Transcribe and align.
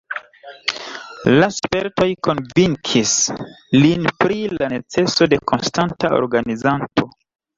La 1.41 1.49
spertoj 1.57 2.07
konvinkis 2.27 3.13
lin 3.83 4.09
pri 4.23 4.39
la 4.55 4.69
neceso 4.73 5.27
de 5.35 5.39
konstanta 5.53 6.11
organizanto. 6.23 7.09